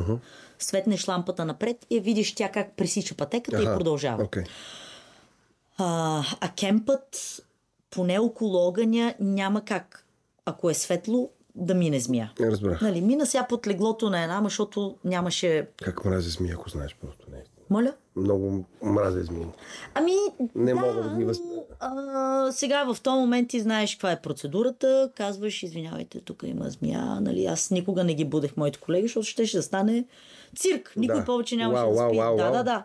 светнеш 0.65 1.09
лампата 1.09 1.45
напред 1.45 1.87
и 1.91 1.97
я 1.97 2.03
видиш 2.03 2.35
тя 2.35 2.49
как 2.49 2.77
пресича 2.77 3.15
пътеката 3.15 3.63
и 3.63 3.65
продължава. 3.65 4.23
Окей. 4.25 4.43
А, 5.79 6.23
а 6.41 6.49
кемпът, 6.49 7.41
поне 7.91 8.19
около 8.19 8.57
огъня, 8.57 9.15
няма 9.21 9.65
как, 9.65 10.07
ако 10.45 10.71
е 10.71 10.75
светло, 10.75 11.31
да 11.55 11.75
мине 11.75 12.01
змия. 12.01 12.33
Не 12.41 12.51
разбрах. 12.51 12.81
Нали, 12.81 13.01
мина 13.01 13.27
сега 13.27 13.47
под 13.49 13.67
леглото 13.67 14.11
на 14.11 14.23
една, 14.23 14.41
защото 14.45 14.97
нямаше... 15.05 15.69
Как 15.83 16.05
мрази 16.05 16.31
змия, 16.31 16.55
ако 16.55 16.69
знаеш 16.69 16.97
просто 17.01 17.27
не. 17.31 17.43
Моля? 17.71 17.95
Много 18.17 18.65
мразя 18.83 19.23
змии. 19.23 19.47
Ами, 19.95 20.13
Не 20.55 20.75
да, 20.75 20.81
мога 20.81 21.03
да 21.03 21.17
ги 21.17 21.25
въз- 21.25 21.43
но, 21.45 21.65
а, 21.81 22.53
сега 22.53 22.85
в 22.85 23.01
този 23.01 23.21
момент 23.21 23.49
ти 23.49 23.61
знаеш 23.61 23.95
каква 23.95 24.13
е 24.13 24.21
процедурата, 24.21 25.11
казваш, 25.15 25.63
извинявайте, 25.63 26.21
тук 26.21 26.43
има 26.47 26.71
змия, 26.71 27.21
нали, 27.21 27.45
аз 27.47 27.71
никога 27.71 28.05
не 28.05 28.15
ги 28.15 28.25
будех 28.25 28.57
моите 28.57 28.79
колеги, 28.81 29.07
защото 29.07 29.27
ще, 29.27 29.47
ще 29.47 29.63
стане 29.63 30.05
цирк. 30.57 30.93
Никой 30.97 31.19
Да. 31.19 31.25
повече 31.25 31.57
нямаше 31.57 31.85
да 31.85 32.09
спи. 32.09 32.19
уау, 32.19 32.37
да, 32.37 32.51
да, 32.51 32.63
да. 32.63 32.85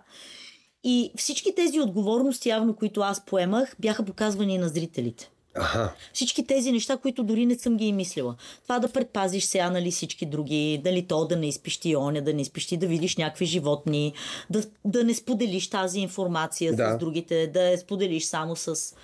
И 0.84 1.12
всички 1.18 1.56
тези 1.56 1.80
отговорности, 1.80 2.50
явно, 2.50 2.76
които 2.76 3.02
аз 3.02 3.26
поемах, 3.26 3.76
бяха 3.80 4.04
показвани 4.06 4.58
на 4.58 4.68
зрителите. 4.70 5.30
Аха. 5.56 5.94
Всички 6.14 6.46
тези 6.48 6.72
неща, 6.72 6.98
които 6.98 7.24
дори 7.24 7.46
не 7.46 7.56
съм 7.56 7.78
ги 7.78 7.86
и 7.86 7.94
мислила. 7.94 8.36
Това 8.64 8.80
да 8.80 8.90
предпазиш 8.90 9.44
сега, 9.44 9.70
нали, 9.70 9.92
всички 9.92 10.26
други, 10.26 10.82
дали 10.84 11.08
то 11.08 11.26
да 11.26 11.36
не 11.36 11.48
изпиш 11.48 11.78
ти 11.78 11.96
оня, 11.96 12.22
да 12.22 12.34
не 12.34 12.42
изпиш 12.42 12.68
ти, 12.68 12.78
да 12.78 12.88
видиш 12.88 13.18
някакви 13.18 13.46
животни, 13.46 14.14
да, 14.50 14.64
да 14.86 15.04
не 15.04 15.13
споделиш 15.13 15.70
тази 15.70 16.00
информация 16.00 16.76
Да. 16.76 16.94
с 16.94 16.98
другите, 16.98 17.48
да 17.48 17.72
я 17.72 17.78
споделиш 17.78 18.26
само 18.26 18.56
с 18.56 18.96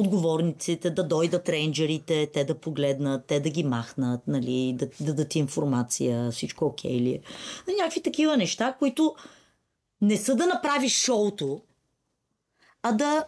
отговорниците, 0.00 0.90
да 0.90 1.04
дойдат 1.04 1.48
рейнджерите, 1.48 2.30
те 2.32 2.44
да 2.44 2.54
погледнат, 2.54 3.24
те 3.24 3.40
да 3.40 3.50
ги 3.50 3.64
махнат, 3.64 4.20
нали, 4.26 4.74
да, 4.78 4.86
да 4.86 5.04
дадат 5.04 5.34
информация, 5.34 6.30
всичко 6.30 6.64
окей 6.64 7.00
ли 7.00 7.10
е. 7.10 7.20
Нали, 7.66 7.76
Някакви 7.76 8.02
такива 8.02 8.36
неща, 8.36 8.76
които 8.78 9.14
не 10.00 10.16
са 10.16 10.34
да 10.34 10.46
направиш 10.46 11.04
шоуто, 11.04 11.60
а 12.82 12.92
да 12.92 13.24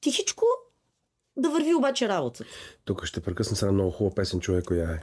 тихичко 0.00 0.44
да 1.36 1.50
върви 1.50 1.74
обаче 1.74 2.08
работата. 2.08 2.44
Тук 2.84 3.04
ще 3.04 3.20
прекъсна 3.20 3.56
сега 3.56 3.72
много 3.72 3.90
хубава 3.90 4.14
песен, 4.14 4.40
човек, 4.40 4.64
коя 4.64 4.90
е. 4.90 5.00